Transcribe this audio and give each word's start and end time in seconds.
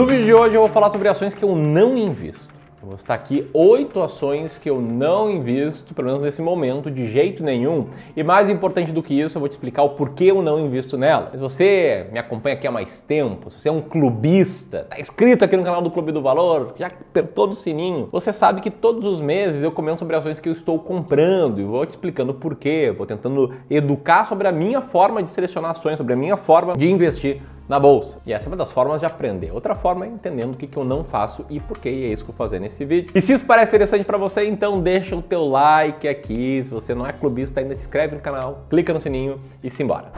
No 0.00 0.06
vídeo 0.06 0.24
de 0.24 0.32
hoje 0.32 0.54
eu 0.54 0.62
vou 0.62 0.70
falar 0.70 0.88
sobre 0.88 1.08
ações 1.08 1.34
que 1.34 1.44
eu 1.44 1.54
não 1.54 1.94
invisto. 1.94 2.40
Eu 2.80 2.86
vou 2.86 2.94
estar 2.94 3.12
aqui 3.12 3.50
oito 3.52 4.00
ações 4.00 4.56
que 4.56 4.70
eu 4.70 4.80
não 4.80 5.28
invisto, 5.28 5.92
pelo 5.92 6.06
menos 6.06 6.22
nesse 6.22 6.40
momento, 6.40 6.90
de 6.90 7.06
jeito 7.06 7.42
nenhum. 7.42 7.86
E 8.16 8.22
mais 8.22 8.48
importante 8.48 8.92
do 8.92 9.02
que 9.02 9.12
isso, 9.12 9.36
eu 9.36 9.40
vou 9.40 9.48
te 9.50 9.52
explicar 9.52 9.82
o 9.82 9.90
porquê 9.90 10.30
eu 10.30 10.40
não 10.40 10.58
invisto 10.58 10.96
nela. 10.96 11.30
Se 11.34 11.38
você 11.38 12.06
me 12.10 12.18
acompanha 12.18 12.56
aqui 12.56 12.66
há 12.66 12.70
mais 12.70 13.00
tempo, 13.00 13.50
se 13.50 13.60
você 13.60 13.68
é 13.68 13.72
um 13.72 13.82
clubista, 13.82 14.84
está 14.84 14.98
inscrito 14.98 15.44
aqui 15.44 15.54
no 15.54 15.62
canal 15.62 15.82
do 15.82 15.90
Clube 15.90 16.12
do 16.12 16.22
Valor, 16.22 16.72
já 16.78 16.86
apertou 16.86 17.46
no 17.46 17.54
sininho, 17.54 18.08
você 18.10 18.32
sabe 18.32 18.62
que 18.62 18.70
todos 18.70 19.04
os 19.04 19.20
meses 19.20 19.62
eu 19.62 19.70
comento 19.70 19.98
sobre 19.98 20.16
ações 20.16 20.40
que 20.40 20.48
eu 20.48 20.54
estou 20.54 20.78
comprando 20.78 21.60
e 21.60 21.64
vou 21.64 21.84
te 21.84 21.90
explicando 21.90 22.32
porquê, 22.32 22.90
vou 22.96 23.06
tentando 23.06 23.52
educar 23.68 24.24
sobre 24.24 24.48
a 24.48 24.52
minha 24.52 24.80
forma 24.80 25.22
de 25.22 25.28
selecionar 25.28 25.72
ações, 25.72 25.98
sobre 25.98 26.14
a 26.14 26.16
minha 26.16 26.38
forma 26.38 26.74
de 26.74 26.90
investir 26.90 27.42
na 27.70 27.78
bolsa. 27.78 28.18
E 28.26 28.32
essa 28.32 28.46
é 28.46 28.48
uma 28.48 28.56
das 28.56 28.72
formas 28.72 28.98
de 28.98 29.06
aprender. 29.06 29.52
Outra 29.52 29.76
forma 29.76 30.04
é 30.04 30.08
entendendo 30.08 30.54
o 30.54 30.56
que, 30.56 30.76
eu 30.76 30.84
não 30.84 31.04
faço 31.04 31.46
e 31.48 31.60
por 31.60 31.78
que 31.78 31.88
é 31.88 31.92
isso 31.92 32.24
que 32.24 32.30
eu 32.30 32.34
vou 32.34 32.44
fazer 32.44 32.58
nesse 32.58 32.84
vídeo. 32.84 33.12
E 33.14 33.22
se 33.22 33.32
isso 33.32 33.46
parece 33.46 33.70
interessante 33.70 34.02
para 34.02 34.18
você, 34.18 34.44
então 34.44 34.80
deixa 34.80 35.14
o 35.14 35.22
teu 35.22 35.46
like 35.46 36.08
aqui. 36.08 36.64
Se 36.64 36.70
você 36.70 36.96
não 36.96 37.06
é 37.06 37.12
clubista 37.12 37.60
ainda, 37.60 37.76
se 37.76 37.82
inscreve 37.82 38.16
no 38.16 38.20
canal, 38.20 38.64
clica 38.68 38.92
no 38.92 38.98
sininho 38.98 39.38
e 39.62 39.70
simbora. 39.70 40.10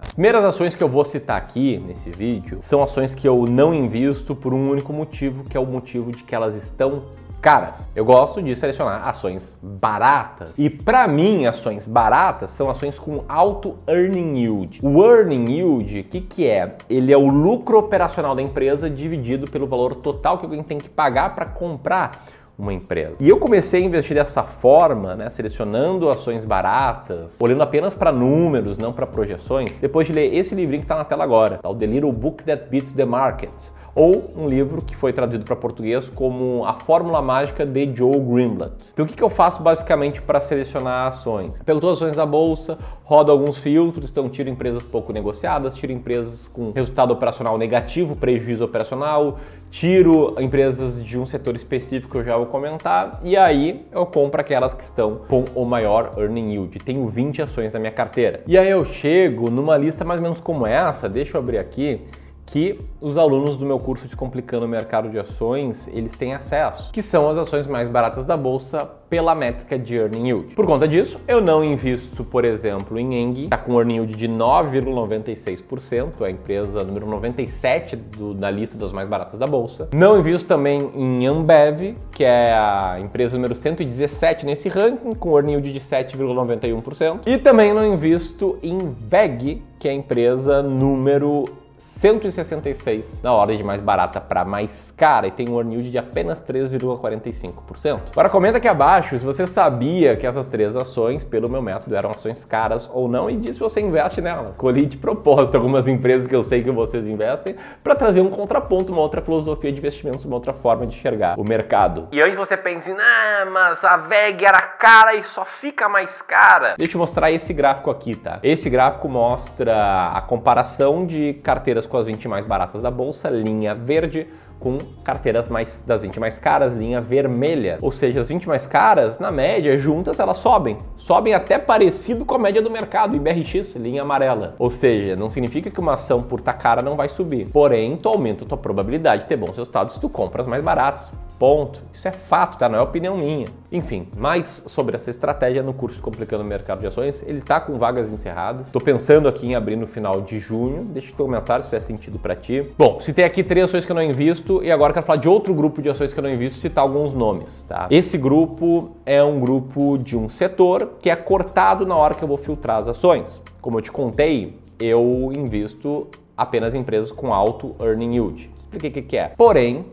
As 0.00 0.12
primeiras 0.14 0.44
ações 0.44 0.74
que 0.74 0.82
eu 0.82 0.88
vou 0.88 1.04
citar 1.04 1.36
aqui 1.36 1.78
nesse 1.86 2.10
vídeo 2.10 2.58
são 2.62 2.82
ações 2.82 3.14
que 3.14 3.28
eu 3.28 3.46
não 3.46 3.72
invisto 3.72 4.34
por 4.34 4.52
um 4.52 4.70
único 4.70 4.92
motivo, 4.92 5.44
que 5.44 5.56
é 5.56 5.60
o 5.60 5.66
motivo 5.66 6.10
de 6.10 6.24
que 6.24 6.34
elas 6.34 6.56
estão 6.56 7.04
caras. 7.44 7.90
Eu 7.94 8.06
gosto 8.06 8.42
de 8.42 8.56
selecionar 8.56 9.06
ações 9.06 9.54
baratas. 9.62 10.54
E 10.56 10.70
para 10.70 11.06
mim, 11.06 11.44
ações 11.44 11.86
baratas 11.86 12.48
são 12.48 12.70
ações 12.70 12.98
com 12.98 13.22
alto 13.28 13.76
earning 13.86 14.38
yield. 14.38 14.78
O 14.82 15.04
earning 15.04 15.50
yield, 15.50 16.00
o 16.00 16.04
que, 16.04 16.22
que 16.22 16.46
é? 16.48 16.74
Ele 16.88 17.12
é 17.12 17.16
o 17.18 17.28
lucro 17.28 17.76
operacional 17.76 18.34
da 18.34 18.40
empresa 18.40 18.88
dividido 18.88 19.46
pelo 19.46 19.66
valor 19.66 19.94
total 19.96 20.38
que 20.38 20.46
alguém 20.46 20.62
tem 20.62 20.78
que 20.78 20.88
pagar 20.88 21.34
para 21.34 21.44
comprar 21.44 22.24
uma 22.58 22.72
empresa. 22.72 23.16
E 23.20 23.28
eu 23.28 23.36
comecei 23.36 23.82
a 23.82 23.84
investir 23.84 24.16
dessa 24.16 24.42
forma, 24.42 25.14
né, 25.14 25.28
selecionando 25.28 26.08
ações 26.08 26.46
baratas, 26.46 27.36
olhando 27.40 27.62
apenas 27.62 27.92
para 27.92 28.10
números, 28.10 28.78
não 28.78 28.90
para 28.90 29.06
projeções, 29.06 29.80
depois 29.80 30.06
de 30.06 30.14
ler 30.14 30.32
esse 30.32 30.54
livrinho 30.54 30.80
que 30.80 30.84
está 30.84 30.96
na 30.96 31.04
tela 31.04 31.24
agora, 31.24 31.58
tá? 31.58 31.68
o 31.68 31.74
The 31.74 31.84
Little 31.84 32.12
Book 32.12 32.42
That 32.44 32.70
Beats 32.70 32.92
the 32.92 33.04
Market 33.04 33.52
ou 33.94 34.32
um 34.36 34.48
livro 34.48 34.82
que 34.84 34.96
foi 34.96 35.12
traduzido 35.12 35.44
para 35.44 35.54
português 35.54 36.10
como 36.10 36.64
A 36.64 36.74
Fórmula 36.74 37.22
Mágica 37.22 37.64
de 37.64 37.94
Joe 37.94 38.18
Greenblatt. 38.18 38.90
Então 38.92 39.04
o 39.04 39.08
que, 39.08 39.14
que 39.14 39.22
eu 39.22 39.30
faço 39.30 39.62
basicamente 39.62 40.20
para 40.20 40.40
selecionar 40.40 41.08
ações? 41.08 41.62
pego 41.62 41.80
todas 41.80 41.98
as 41.98 42.02
ações 42.02 42.16
da 42.16 42.26
bolsa, 42.26 42.76
rodo 43.04 43.30
alguns 43.30 43.58
filtros, 43.58 44.10
então 44.10 44.28
tiro 44.28 44.48
empresas 44.48 44.82
pouco 44.82 45.12
negociadas, 45.12 45.74
tiro 45.74 45.92
empresas 45.92 46.48
com 46.48 46.72
resultado 46.72 47.12
operacional 47.12 47.56
negativo, 47.56 48.16
prejuízo 48.16 48.64
operacional, 48.64 49.38
tiro 49.70 50.34
empresas 50.40 51.04
de 51.04 51.18
um 51.18 51.26
setor 51.26 51.54
específico 51.54 52.12
que 52.12 52.18
eu 52.18 52.24
já 52.24 52.36
vou 52.36 52.46
comentar 52.46 53.20
e 53.22 53.36
aí 53.36 53.86
eu 53.92 54.06
compro 54.06 54.40
aquelas 54.40 54.74
que 54.74 54.82
estão 54.82 55.20
com 55.28 55.44
o 55.54 55.64
maior 55.64 56.10
earning 56.16 56.52
yield. 56.52 56.78
Tenho 56.80 57.06
20 57.06 57.42
ações 57.42 57.72
na 57.72 57.78
minha 57.78 57.92
carteira. 57.92 58.42
E 58.46 58.58
aí 58.58 58.70
eu 58.70 58.84
chego 58.84 59.50
numa 59.50 59.76
lista 59.76 60.04
mais 60.04 60.18
ou 60.18 60.22
menos 60.22 60.40
como 60.40 60.66
essa, 60.66 61.08
deixa 61.08 61.36
eu 61.36 61.40
abrir 61.40 61.58
aqui, 61.58 62.00
que 62.46 62.78
os 63.00 63.16
alunos 63.16 63.58
do 63.58 63.66
meu 63.66 63.78
curso 63.78 64.06
Descomplicando 64.06 64.66
o 64.66 64.68
Mercado 64.68 65.08
de 65.08 65.18
Ações, 65.18 65.88
eles 65.88 66.14
têm 66.14 66.34
acesso, 66.34 66.90
que 66.92 67.02
são 67.02 67.28
as 67.28 67.36
ações 67.36 67.66
mais 67.66 67.88
baratas 67.88 68.24
da 68.24 68.36
bolsa 68.36 68.90
pela 69.08 69.34
métrica 69.34 69.78
de 69.78 69.96
earning 69.96 70.28
yield. 70.28 70.54
Por 70.54 70.66
conta 70.66 70.88
disso, 70.88 71.20
eu 71.28 71.40
não 71.40 71.62
invisto, 71.64 72.24
por 72.24 72.44
exemplo, 72.44 72.98
em 72.98 73.14
Eng, 73.14 73.44
está 73.44 73.56
com 73.56 73.74
earning 73.74 73.94
yield 73.94 74.14
de 74.14 74.28
9,96%, 74.28 76.20
é 76.20 76.26
a 76.26 76.30
empresa 76.30 76.82
número 76.82 77.06
97 77.06 77.96
do, 77.96 78.34
da 78.34 78.50
lista 78.50 78.76
das 78.76 78.92
mais 78.92 79.08
baratas 79.08 79.38
da 79.38 79.46
bolsa. 79.46 79.88
Não 79.94 80.18
invisto 80.18 80.48
também 80.48 80.90
em 80.94 81.26
Ambev, 81.26 81.96
que 82.10 82.24
é 82.24 82.52
a 82.52 82.98
empresa 83.00 83.36
número 83.36 83.54
117 83.54 84.44
nesse 84.46 84.68
ranking, 84.68 85.14
com 85.14 85.36
earning 85.36 85.52
yield 85.52 85.72
de 85.72 85.80
7,91%. 85.80 87.20
E 87.26 87.38
também 87.38 87.72
não 87.72 87.86
invisto 87.86 88.58
em 88.62 88.94
VEG, 89.08 89.62
que 89.78 89.88
é 89.88 89.90
a 89.92 89.94
empresa 89.94 90.62
número 90.62 91.44
166 91.84 93.20
na 93.22 93.32
ordem 93.34 93.58
de 93.58 93.62
mais 93.62 93.82
barata 93.82 94.18
para 94.18 94.42
mais 94.42 94.90
cara 94.96 95.26
e 95.26 95.30
tem 95.30 95.50
um 95.50 95.58
earn 95.58 95.72
yield 95.72 95.90
de 95.90 95.98
apenas 95.98 96.40
3,45%. 96.40 98.00
Agora 98.10 98.30
comenta 98.30 98.56
aqui 98.56 98.66
abaixo 98.66 99.18
se 99.18 99.24
você 99.24 99.46
sabia 99.46 100.16
que 100.16 100.26
essas 100.26 100.48
três 100.48 100.74
ações, 100.76 101.22
pelo 101.22 101.48
meu 101.48 101.60
método, 101.60 101.94
eram 101.94 102.10
ações 102.10 102.42
caras 102.42 102.88
ou 102.90 103.06
não 103.06 103.28
e 103.28 103.36
diz 103.36 103.56
se 103.56 103.60
você 103.60 103.82
investe 103.82 104.22
nelas. 104.22 104.52
Escolhi 104.54 104.86
de 104.86 104.96
propósito 104.96 105.56
algumas 105.56 105.86
empresas 105.86 106.26
que 106.26 106.34
eu 106.34 106.42
sei 106.42 106.62
que 106.62 106.70
vocês 106.70 107.06
investem 107.06 107.54
para 107.82 107.94
trazer 107.94 108.22
um 108.22 108.30
contraponto, 108.30 108.90
uma 108.90 109.02
outra 109.02 109.20
filosofia 109.20 109.70
de 109.70 109.78
investimentos, 109.78 110.24
uma 110.24 110.36
outra 110.36 110.54
forma 110.54 110.86
de 110.86 110.96
enxergar 110.96 111.38
o 111.38 111.44
mercado. 111.44 112.08
E 112.10 112.22
antes 112.22 112.36
você 112.36 112.56
pense, 112.56 112.90
ah, 112.90 113.46
mas 113.52 113.84
a 113.84 113.98
VEG 113.98 114.46
era 114.46 114.60
cara 114.62 115.14
e 115.16 115.22
só 115.24 115.44
fica 115.44 115.86
mais 115.86 116.22
cara. 116.22 116.76
Deixa 116.78 116.96
eu 116.96 116.98
mostrar 116.98 117.30
esse 117.30 117.52
gráfico 117.52 117.90
aqui, 117.90 118.16
tá? 118.16 118.38
Esse 118.42 118.70
gráfico 118.70 119.06
mostra 119.06 120.08
a 120.08 120.20
comparação 120.22 121.04
de 121.04 121.34
carteiras 121.42 121.73
carteiras 121.74 121.86
com 121.86 121.96
as 121.96 122.06
20 122.06 122.28
mais 122.28 122.46
baratas 122.46 122.82
da 122.82 122.90
bolsa, 122.90 123.28
linha 123.28 123.74
verde, 123.74 124.28
com 124.60 124.78
carteiras 125.02 125.48
mais 125.48 125.82
das 125.84 126.02
20 126.02 126.20
mais 126.20 126.38
caras, 126.38 126.74
linha 126.74 127.00
vermelha. 127.00 127.78
Ou 127.82 127.90
seja, 127.90 128.20
as 128.20 128.28
20 128.28 128.46
mais 128.46 128.64
caras, 128.64 129.18
na 129.18 129.32
média, 129.32 129.76
juntas 129.76 130.20
elas 130.20 130.38
sobem. 130.38 130.78
Sobem 130.96 131.34
até 131.34 131.58
parecido 131.58 132.24
com 132.24 132.36
a 132.36 132.38
média 132.38 132.62
do 132.62 132.70
mercado, 132.70 133.16
IBRX, 133.16 133.74
linha 133.74 134.02
amarela. 134.02 134.54
Ou 134.58 134.70
seja, 134.70 135.16
não 135.16 135.28
significa 135.28 135.70
que 135.70 135.80
uma 135.80 135.94
ação 135.94 136.22
por 136.22 136.40
tá 136.40 136.52
cara 136.52 136.80
não 136.80 136.96
vai 136.96 137.08
subir. 137.08 137.48
Porém, 137.48 137.96
tu 137.96 138.08
aumenta 138.08 138.44
a 138.44 138.48
tua 138.48 138.58
probabilidade 138.58 139.22
de 139.22 139.28
ter 139.28 139.36
bons 139.36 139.56
resultados 139.56 139.94
se 139.94 140.00
tu 140.00 140.08
compras 140.08 140.46
mais 140.46 140.62
baratas. 140.62 141.10
Ponto. 141.38 141.82
Isso 141.92 142.06
é 142.06 142.12
fato, 142.12 142.58
tá? 142.58 142.68
Não 142.68 142.78
é 142.78 142.82
opinião 142.82 143.16
minha. 143.16 143.46
Enfim, 143.70 144.08
mais 144.16 144.64
sobre 144.66 144.96
essa 144.96 145.10
estratégia 145.10 145.62
no 145.62 145.74
curso 145.74 146.00
Complicando 146.00 146.44
o 146.44 146.46
Mercado 146.46 146.80
de 146.80 146.86
Ações. 146.86 147.22
Ele 147.26 147.40
tá 147.40 147.60
com 147.60 147.78
vagas 147.78 148.08
encerradas. 148.08 148.70
Tô 148.70 148.80
pensando 148.80 149.28
aqui 149.28 149.46
em 149.46 149.54
abrir 149.54 149.76
no 149.76 149.86
final 149.86 150.20
de 150.20 150.38
junho. 150.38 150.82
Deixa 150.82 151.10
no 151.10 151.16
comentário 151.16 151.64
se 151.64 151.70
faz 151.70 151.84
sentido 151.84 152.18
para 152.18 152.36
ti. 152.36 152.66
Bom, 152.78 153.00
citei 153.00 153.24
aqui 153.24 153.42
três 153.42 153.66
ações 153.66 153.84
que 153.84 153.92
eu 153.92 153.96
não 153.96 154.02
invisto 154.02 154.62
e 154.62 154.70
agora 154.70 154.92
quero 154.92 155.04
falar 155.04 155.18
de 155.18 155.28
outro 155.28 155.54
grupo 155.54 155.82
de 155.82 155.88
ações 155.88 156.12
que 156.12 156.18
eu 156.18 156.22
não 156.22 156.30
invisto, 156.30 156.58
citar 156.58 156.82
alguns 156.82 157.14
nomes, 157.14 157.64
tá? 157.64 157.88
Esse 157.90 158.16
grupo 158.16 158.92
é 159.04 159.22
um 159.22 159.40
grupo 159.40 159.98
de 159.98 160.16
um 160.16 160.28
setor 160.28 160.94
que 161.00 161.10
é 161.10 161.16
cortado 161.16 161.84
na 161.84 161.96
hora 161.96 162.14
que 162.14 162.22
eu 162.22 162.28
vou 162.28 162.38
filtrar 162.38 162.76
as 162.76 162.88
ações. 162.88 163.42
Como 163.60 163.78
eu 163.78 163.82
te 163.82 163.90
contei, 163.90 164.58
eu 164.78 165.32
invisto 165.34 166.08
apenas 166.36 166.74
em 166.74 166.78
empresas 166.78 167.10
com 167.10 167.32
alto 167.32 167.74
earning 167.80 168.14
yield. 168.14 168.50
Expliquei 168.58 169.02
o 169.02 169.06
que 169.06 169.16
é. 169.16 169.28
Porém, 169.36 169.86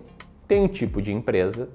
tem 0.51 0.61
um 0.61 0.67
tipo 0.67 1.01
de 1.01 1.13
empresa, 1.13 1.69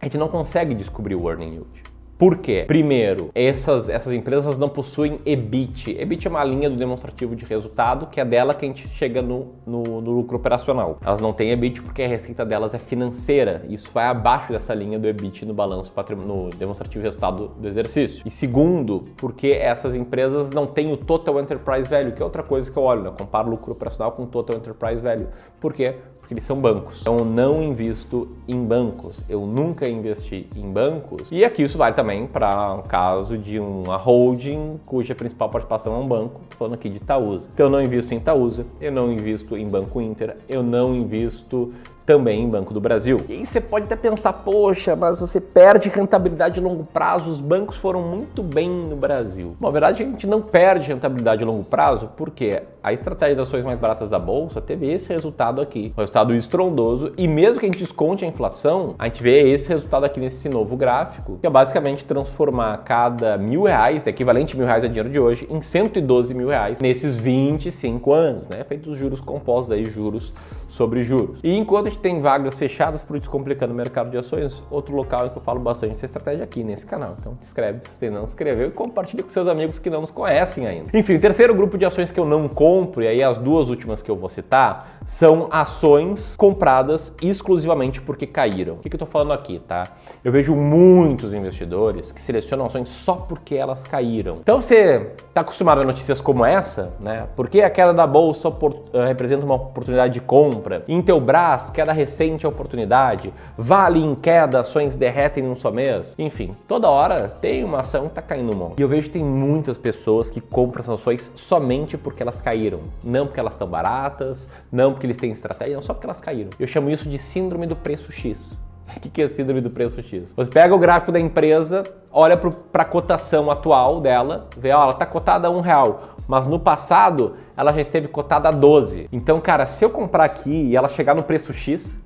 a 0.00 0.06
gente 0.06 0.16
não 0.16 0.26
consegue 0.26 0.74
descobrir 0.74 1.14
o 1.14 1.28
earning 1.28 1.50
yield. 1.50 1.82
Por 2.18 2.38
quê? 2.38 2.64
Primeiro, 2.66 3.30
essas, 3.34 3.90
essas 3.90 4.10
empresas 4.10 4.58
não 4.58 4.70
possuem 4.70 5.18
EBIT. 5.26 5.98
EBIT 6.00 6.26
é 6.26 6.30
uma 6.30 6.42
linha 6.42 6.70
do 6.70 6.76
demonstrativo 6.76 7.36
de 7.36 7.44
resultado, 7.44 8.06
que 8.06 8.18
é 8.18 8.24
dela 8.24 8.54
que 8.54 8.64
a 8.64 8.68
gente 8.68 8.88
chega 8.88 9.20
no, 9.20 9.52
no, 9.66 10.00
no 10.00 10.12
lucro 10.12 10.38
operacional. 10.38 10.98
Elas 11.04 11.20
não 11.20 11.34
têm 11.34 11.50
EBIT 11.50 11.82
porque 11.82 12.04
a 12.04 12.08
receita 12.08 12.42
delas 12.42 12.72
é 12.72 12.78
financeira. 12.78 13.66
Isso 13.68 13.90
vai 13.92 14.06
abaixo 14.06 14.50
dessa 14.50 14.72
linha 14.72 14.98
do 14.98 15.06
EBIT 15.06 15.44
no 15.44 15.52
balanço 15.52 15.92
no 16.16 16.48
demonstrativo 16.56 17.02
de 17.02 17.08
resultado 17.08 17.48
do 17.48 17.68
exercício. 17.68 18.22
E 18.24 18.30
segundo, 18.30 19.08
porque 19.18 19.48
essas 19.48 19.94
empresas 19.94 20.48
não 20.48 20.66
têm 20.66 20.90
o 20.90 20.96
Total 20.96 21.38
Enterprise 21.38 21.90
Value, 21.90 22.12
que 22.12 22.22
é 22.22 22.24
outra 22.24 22.42
coisa 22.42 22.70
que 22.70 22.78
eu 22.78 22.82
olho, 22.82 23.02
né? 23.02 23.08
Eu 23.10 23.12
comparo 23.12 23.50
lucro 23.50 23.72
operacional 23.72 24.12
com 24.12 24.24
Total 24.24 24.56
Enterprise 24.56 25.02
Value. 25.02 25.28
Por 25.60 25.74
quê? 25.74 25.96
Porque 26.26 26.34
eles 26.34 26.44
são 26.44 26.60
bancos. 26.60 27.02
Então, 27.02 27.18
eu 27.18 27.24
não 27.24 27.62
invisto 27.62 28.28
em 28.48 28.64
bancos. 28.64 29.22
Eu 29.28 29.46
nunca 29.46 29.88
investi 29.88 30.48
em 30.56 30.72
bancos. 30.72 31.30
E 31.30 31.44
aqui 31.44 31.62
isso 31.62 31.78
vale 31.78 31.94
também 31.94 32.26
para 32.26 32.74
um 32.74 32.82
caso 32.82 33.38
de 33.38 33.60
uma 33.60 33.96
holding 33.96 34.80
cuja 34.84 35.14
principal 35.14 35.48
participação 35.48 35.94
é 35.94 35.98
um 35.98 36.08
banco. 36.08 36.40
Estou 36.42 36.58
falando 36.58 36.74
aqui 36.74 36.88
de 36.88 36.96
Itaúsa. 36.96 37.48
Então, 37.54 37.66
eu 37.66 37.70
não 37.70 37.80
invisto 37.80 38.12
em 38.12 38.16
Itaúsa, 38.16 38.66
eu 38.80 38.90
não 38.90 39.12
invisto 39.12 39.56
em 39.56 39.68
Banco 39.68 40.00
Inter, 40.00 40.36
eu 40.48 40.64
não 40.64 40.96
invisto 40.96 41.72
também 42.06 42.44
em 42.44 42.48
Banco 42.48 42.72
do 42.72 42.80
Brasil. 42.80 43.20
E 43.28 43.32
aí 43.32 43.44
você 43.44 43.60
pode 43.60 43.86
até 43.86 43.96
pensar, 43.96 44.32
poxa, 44.32 44.94
mas 44.94 45.18
você 45.18 45.40
perde 45.40 45.88
rentabilidade 45.88 46.60
a 46.60 46.62
longo 46.62 46.86
prazo, 46.86 47.28
os 47.28 47.40
bancos 47.40 47.76
foram 47.76 48.00
muito 48.00 48.42
bem 48.42 48.70
no 48.70 48.94
Brasil. 48.94 49.56
Bom, 49.58 49.66
na 49.66 49.72
verdade, 49.72 50.04
a 50.04 50.06
gente 50.06 50.26
não 50.26 50.40
perde 50.40 50.88
rentabilidade 50.88 51.42
a 51.42 51.46
longo 51.46 51.64
prazo 51.64 52.08
porque 52.16 52.62
a 52.82 52.92
estratégia 52.92 53.34
das 53.34 53.48
ações 53.48 53.64
mais 53.64 53.78
baratas 53.80 54.08
da 54.08 54.18
bolsa 54.18 54.60
teve 54.60 54.86
esse 54.86 55.08
resultado 55.08 55.60
aqui, 55.60 55.92
um 55.96 56.00
resultado 56.00 56.32
estrondoso, 56.32 57.12
e 57.18 57.26
mesmo 57.26 57.58
que 57.58 57.66
a 57.66 57.68
gente 57.68 57.78
desconte 57.78 58.24
a 58.24 58.28
inflação, 58.28 58.94
a 58.96 59.06
gente 59.06 59.20
vê 59.20 59.50
esse 59.50 59.68
resultado 59.68 60.04
aqui 60.04 60.20
nesse 60.20 60.48
novo 60.48 60.76
gráfico, 60.76 61.38
que 61.40 61.46
é 61.46 61.50
basicamente 61.50 62.04
transformar 62.04 62.78
cada 62.84 63.36
mil 63.36 63.64
reais, 63.64 64.06
equivalente 64.06 64.54
a 64.54 64.56
mil 64.56 64.66
reais 64.66 64.84
a 64.84 64.86
dinheiro 64.86 65.10
de 65.10 65.18
hoje, 65.18 65.48
em 65.50 65.60
112 65.60 66.32
mil 66.32 66.48
reais 66.48 66.80
nesses 66.80 67.16
25 67.16 68.12
anos, 68.12 68.46
né? 68.46 68.62
Feitos 68.62 68.96
juros 68.96 69.20
compostos 69.20 69.72
aí, 69.72 69.84
juros 69.86 70.32
sobre 70.68 71.04
juros. 71.04 71.38
E 71.42 71.56
enquanto 71.56 71.86
a 71.86 71.88
tem 71.98 72.20
vagas 72.20 72.58
fechadas 72.58 73.02
para 73.02 73.16
o 73.16 73.18
Descomplicando 73.18 73.72
o 73.72 73.76
Mercado 73.76 74.10
de 74.10 74.16
Ações, 74.16 74.62
outro 74.70 74.94
local 74.94 75.26
em 75.26 75.30
que 75.30 75.38
eu 75.38 75.42
falo 75.42 75.60
bastante 75.60 75.92
dessa 75.92 76.06
estratégia 76.06 76.44
aqui 76.44 76.62
nesse 76.62 76.86
canal. 76.86 77.14
Então 77.18 77.34
te 77.34 77.44
inscreve 77.44 77.80
se 77.90 78.10
não 78.10 78.26
se 78.26 78.32
inscreveu 78.32 78.68
e 78.68 78.70
compartilha 78.70 79.22
com 79.22 79.30
seus 79.30 79.48
amigos 79.48 79.78
que 79.78 79.90
não 79.90 80.00
nos 80.00 80.10
conhecem 80.10 80.66
ainda. 80.66 80.90
Enfim, 80.92 81.14
o 81.14 81.20
terceiro 81.20 81.54
grupo 81.54 81.78
de 81.78 81.84
ações 81.84 82.10
que 82.10 82.20
eu 82.20 82.24
não 82.24 82.48
compro, 82.48 83.02
e 83.02 83.08
aí 83.08 83.22
as 83.22 83.38
duas 83.38 83.68
últimas 83.68 84.02
que 84.02 84.10
eu 84.10 84.16
vou 84.16 84.28
citar, 84.28 84.98
são 85.04 85.48
ações 85.50 86.36
compradas 86.36 87.12
exclusivamente 87.22 88.00
porque 88.00 88.26
caíram. 88.26 88.74
O 88.74 88.78
que, 88.78 88.94
eu 88.94 88.98
tô 88.98 89.06
falando 89.06 89.32
aqui, 89.32 89.58
tá? 89.58 89.88
Eu 90.24 90.32
vejo 90.32 90.54
muitos 90.54 91.32
investidores 91.32 92.12
que 92.12 92.20
selecionam 92.20 92.66
ações 92.66 92.88
só 92.88 93.14
porque 93.14 93.54
elas 93.54 93.84
caíram. 93.84 94.38
Então 94.42 94.60
você 94.60 95.12
está 95.16 95.40
acostumado 95.40 95.80
a 95.80 95.84
notícias 95.84 96.20
como 96.20 96.44
essa, 96.44 96.94
né? 97.00 97.26
Porque 97.36 97.60
a 97.60 97.70
queda 97.70 97.92
da 97.92 98.06
bolsa 98.06 98.48
uh, 98.48 98.82
representa 99.06 99.44
uma 99.44 99.54
oportunidade 99.54 100.14
de 100.14 100.20
compra. 100.20 100.84
Intelbras, 100.88 101.70
queda 101.70 101.85
recente 101.92 102.44
é 102.44 102.48
oportunidade. 102.48 103.32
Vale 103.56 104.00
em 104.00 104.14
queda, 104.14 104.60
ações 104.60 104.96
derretem 104.96 105.42
num 105.42 105.54
só 105.54 105.70
mês. 105.70 106.14
Enfim, 106.18 106.50
toda 106.66 106.88
hora 106.88 107.28
tem 107.40 107.64
uma 107.64 107.80
ação 107.80 108.02
que 108.02 108.08
está 108.08 108.22
caindo 108.22 108.54
monte. 108.54 108.78
E 108.78 108.82
eu 108.82 108.88
vejo 108.88 109.08
que 109.08 109.14
tem 109.14 109.24
muitas 109.24 109.78
pessoas 109.78 110.30
que 110.30 110.40
compram 110.40 110.80
essas 110.80 111.00
ações 111.00 111.32
somente 111.34 111.96
porque 111.96 112.22
elas 112.22 112.40
caíram. 112.40 112.80
Não 113.04 113.26
porque 113.26 113.40
elas 113.40 113.54
estão 113.54 113.68
baratas, 113.68 114.48
não 114.70 114.92
porque 114.92 115.06
eles 115.06 115.16
têm 115.16 115.30
estratégia, 115.30 115.74
não 115.74 115.82
só 115.82 115.94
porque 115.94 116.06
elas 116.06 116.20
caíram. 116.20 116.50
Eu 116.58 116.66
chamo 116.66 116.90
isso 116.90 117.08
de 117.08 117.18
síndrome 117.18 117.66
do 117.66 117.76
preço 117.76 118.12
X. 118.12 118.58
O 118.96 119.00
que 119.10 119.22
é 119.22 119.28
síndrome 119.28 119.60
do 119.60 119.70
preço 119.70 120.02
X? 120.02 120.32
Você 120.32 120.50
pega 120.50 120.74
o 120.74 120.78
gráfico 120.78 121.12
da 121.12 121.20
empresa, 121.20 121.84
olha 122.10 122.36
para 122.36 122.82
a 122.82 122.84
cotação 122.84 123.50
atual 123.50 124.00
dela, 124.00 124.48
vê, 124.56 124.72
ó, 124.72 124.82
ela 124.82 124.92
está 124.92 125.04
cotada 125.04 125.48
a 125.48 125.50
um 125.50 125.60
real, 125.60 126.15
mas 126.28 126.46
no 126.46 126.58
passado 126.58 127.36
ela 127.56 127.72
já 127.72 127.80
esteve 127.80 128.08
cotada 128.08 128.48
a 128.48 128.52
12. 128.52 129.08
Então, 129.12 129.40
cara, 129.40 129.66
se 129.66 129.84
eu 129.84 129.90
comprar 129.90 130.24
aqui 130.24 130.50
e 130.50 130.76
ela 130.76 130.88
chegar 130.88 131.14
no 131.14 131.22
preço 131.22 131.52
X, 131.52 131.98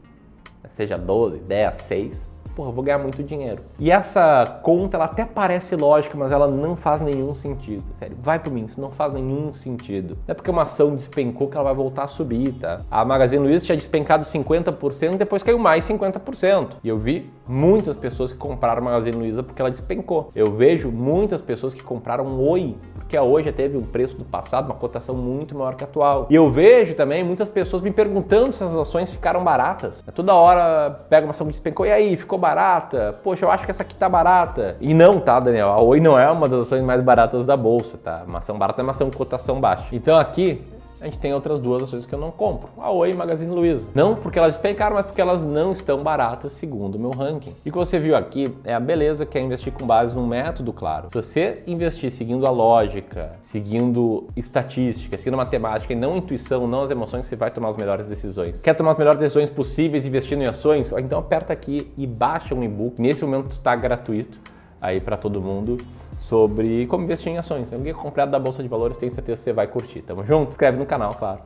seja 0.71 0.97
12, 0.97 1.39
10, 1.39 1.77
6, 1.77 2.31
porra, 2.61 2.73
vou 2.73 2.85
ganhar 2.85 2.99
muito 2.99 3.23
dinheiro. 3.23 3.63
E 3.79 3.91
essa 3.91 4.61
conta, 4.63 4.97
ela 4.97 5.07
até 5.07 5.25
parece 5.25 5.75
lógica, 5.77 6.17
mas 6.17 6.31
ela 6.31 6.47
não 6.47 6.77
faz 6.77 7.01
nenhum 7.01 7.33
sentido. 7.33 7.83
Sério, 7.95 8.17
vai 8.23 8.39
por 8.39 8.53
mim, 8.53 8.65
isso 8.65 8.81
não 8.81 8.91
faz 8.91 9.15
nenhum 9.15 9.53
sentido. 9.53 10.19
Não 10.27 10.33
é 10.33 10.35
porque 10.35 10.51
uma 10.51 10.63
ação 10.63 10.95
despencou 10.95 11.49
que 11.49 11.57
ela 11.57 11.65
vai 11.65 11.75
voltar 11.75 12.05
a 12.05 12.07
subir, 12.07 12.53
tá? 12.53 12.79
A 12.91 13.05
Magazine 13.05 13.43
Luiza 13.43 13.65
tinha 13.65 13.77
despencado 13.77 14.25
50%, 14.25 15.17
depois 15.17 15.43
caiu 15.43 15.59
mais 15.59 15.85
50%. 15.85 16.77
E 16.85 16.89
eu 16.89 16.99
vi 16.99 17.31
muitas 17.49 17.97
pessoas 17.97 18.33
que 18.33 18.39
compraram 18.39 18.83
a 18.83 18.85
Magazine 18.85 19.17
Luiza 19.17 19.43
porque 19.43 19.61
ela 19.61 19.71
despencou. 19.71 20.31
Eu 20.35 20.51
vejo 20.51 20.91
muitas 20.91 21.41
pessoas 21.41 21.73
que 21.73 21.83
compraram 21.83 22.41
Oi, 22.41 22.77
porque 23.11 23.17
a 23.17 23.43
já 23.43 23.51
teve 23.51 23.77
um 23.77 23.83
preço 23.83 24.17
do 24.17 24.25
passado, 24.25 24.67
uma 24.67 24.75
cotação 24.77 25.17
muito 25.17 25.57
maior 25.57 25.75
que 25.75 25.83
a 25.83 25.87
atual. 25.87 26.29
E 26.31 26.35
eu 26.37 26.49
vejo 26.49 26.95
também 26.95 27.25
muitas 27.25 27.49
pessoas 27.49 27.83
me 27.83 27.91
perguntando 27.91 28.53
se 28.53 28.63
as 28.63 28.73
ações 28.73 29.11
ficaram 29.11 29.43
baratas. 29.43 30.05
Toda 30.15 30.33
hora 30.33 30.91
pega 31.09 31.27
uma 31.27 31.33
ação 31.33 31.45
que 31.45 31.53
despencou 31.53 31.85
e 31.85 31.91
aí, 31.91 32.17
ficou 32.17 32.39
barata? 32.39 33.11
Poxa, 33.25 33.45
eu 33.45 33.51
acho 33.51 33.65
que 33.65 33.71
essa 33.73 33.83
aqui 33.83 33.97
tá 33.97 34.09
barata. 34.09 34.77
E 34.81 34.95
não, 34.95 35.19
tá, 35.19 35.41
Daniel? 35.41 35.71
A 35.71 35.83
Oi 35.83 35.99
não 35.99 36.17
é 36.17 36.31
uma 36.31 36.49
das 36.49 36.61
ações 36.61 36.83
mais 36.83 37.03
baratas 37.03 37.45
da 37.45 37.57
bolsa, 37.57 37.99
tá? 37.99 38.23
Uma 38.25 38.39
ação 38.39 38.57
barata 38.57 38.81
é 38.81 38.85
uma 38.85 38.93
ação 38.93 39.11
com 39.11 39.17
cotação 39.17 39.61
baixa. 39.61 39.87
Então 39.91 40.17
aqui 40.17 40.63
a 41.01 41.07
gente 41.07 41.19
tem 41.19 41.33
outras 41.33 41.59
duas 41.59 41.83
ações 41.83 42.05
que 42.05 42.15
eu 42.15 42.19
não 42.19 42.31
compro, 42.31 42.69
a 42.79 42.91
Oi 42.91 43.11
e 43.11 43.15
Magazine 43.15 43.51
Luiza. 43.51 43.87
Não 43.95 44.15
porque 44.15 44.39
elas 44.39 44.53
despencaram, 44.53 44.97
mas 44.97 45.07
porque 45.07 45.21
elas 45.21 45.43
não 45.43 45.73
estão 45.73 46.03
baratas 46.03 46.53
segundo 46.53 46.97
o 46.97 46.99
meu 46.99 47.11
ranking. 47.11 47.55
E 47.65 47.71
o 47.71 47.73
que 47.73 47.79
você 47.79 47.99
viu 47.99 48.15
aqui 48.15 48.55
é 48.65 48.75
a 48.75 48.81
beleza 48.81 49.25
que 49.25 49.39
é 49.39 49.41
investir 49.41 49.73
com 49.73 49.87
base 49.87 50.15
num 50.15 50.27
método 50.27 50.73
claro. 50.73 51.09
Se 51.09 51.15
você 51.15 51.63
investir 51.67 52.11
seguindo 52.11 52.47
a 52.47 52.51
lógica, 52.51 53.33
seguindo 53.41 54.29
estatística, 54.37 55.17
seguindo 55.17 55.37
matemática 55.37 55.93
e 55.93 55.97
não 55.97 56.17
intuição, 56.17 56.67
não 56.67 56.83
as 56.83 56.91
emoções, 56.91 57.27
você 57.27 57.37
vai 57.37 57.51
tomar 57.51 57.71
as 57.71 57.77
melhores 57.77 58.07
decisões. 58.07 58.61
Quer 58.61 58.75
tomar 58.75 58.91
as 58.91 58.99
melhores 58.99 59.19
decisões 59.19 59.49
possíveis 59.49 60.07
investindo 60.07 60.43
em 60.43 60.47
ações? 60.47 60.93
Então 60.93 61.19
aperta 61.19 61.53
aqui 61.53 61.91
e 61.97 62.07
baixa 62.07 62.55
um 62.55 62.63
e-book. 62.63 63.01
Nesse 63.01 63.25
momento 63.25 63.53
está 63.53 63.75
gratuito 63.75 64.39
aí 64.81 65.01
para 65.01 65.17
todo 65.17 65.41
mundo 65.41 65.79
sobre 66.21 66.87
como 66.87 67.05
investir 67.05 67.33
em 67.33 67.39
ações. 67.39 67.73
Alguém 67.73 67.95
comprado 67.95 68.31
da 68.31 68.39
Bolsa 68.39 68.63
de 68.63 68.69
Valores, 68.69 68.97
tenho 68.99 69.11
certeza 69.11 69.39
que 69.41 69.45
você 69.45 69.53
vai 69.53 69.67
curtir. 69.67 70.03
Tamo 70.03 70.23
junto? 70.25 70.51
Inscreve 70.51 70.77
no 70.77 70.85
canal, 70.85 71.15
claro, 71.15 71.41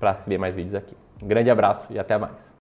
para 0.00 0.12
receber 0.12 0.38
mais 0.38 0.54
vídeos 0.54 0.74
aqui. 0.74 0.96
Um 1.22 1.28
grande 1.28 1.50
abraço 1.50 1.92
e 1.92 1.98
até 1.98 2.16
mais. 2.16 2.52